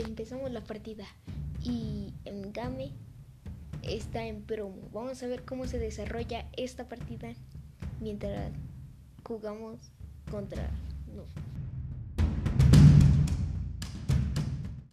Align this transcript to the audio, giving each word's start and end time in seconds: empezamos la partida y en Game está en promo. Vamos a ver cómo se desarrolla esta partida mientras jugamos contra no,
empezamos 0.00 0.50
la 0.50 0.62
partida 0.62 1.06
y 1.62 2.12
en 2.24 2.52
Game 2.52 2.92
está 3.82 4.24
en 4.24 4.42
promo. 4.42 4.88
Vamos 4.92 5.22
a 5.22 5.26
ver 5.26 5.44
cómo 5.44 5.66
se 5.66 5.78
desarrolla 5.78 6.46
esta 6.56 6.88
partida 6.88 7.34
mientras 8.00 8.52
jugamos 9.24 9.78
contra 10.30 10.70
no, 11.14 11.24